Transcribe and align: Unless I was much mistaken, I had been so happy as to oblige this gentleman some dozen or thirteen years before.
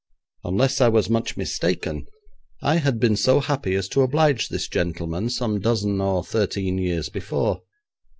Unless 0.43 0.81
I 0.81 0.87
was 0.87 1.11
much 1.11 1.37
mistaken, 1.37 2.07
I 2.63 2.77
had 2.77 2.99
been 2.99 3.15
so 3.15 3.39
happy 3.39 3.75
as 3.75 3.87
to 3.89 4.01
oblige 4.01 4.49
this 4.49 4.67
gentleman 4.67 5.29
some 5.29 5.59
dozen 5.59 6.01
or 6.01 6.23
thirteen 6.23 6.79
years 6.79 7.09
before. 7.09 7.61